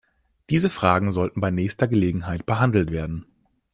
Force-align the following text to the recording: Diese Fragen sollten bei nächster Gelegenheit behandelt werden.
Diese 0.49 0.71
Fragen 0.71 1.11
sollten 1.11 1.41
bei 1.41 1.51
nächster 1.51 1.87
Gelegenheit 1.87 2.47
behandelt 2.47 2.89
werden. 2.89 3.27